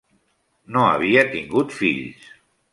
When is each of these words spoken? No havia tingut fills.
No 0.77 0.81
havia 0.87 1.25
tingut 1.37 1.79
fills. 1.83 2.29